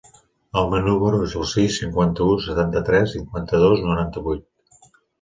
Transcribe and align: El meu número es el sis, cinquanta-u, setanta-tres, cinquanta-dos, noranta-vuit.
El 0.61 0.71
meu 0.71 0.81
número 0.85 1.19
es 1.25 1.35
el 1.41 1.45
sis, 1.51 1.77
cinquanta-u, 1.83 2.39
setanta-tres, 2.49 3.17
cinquanta-dos, 3.19 3.89
noranta-vuit. 3.93 4.47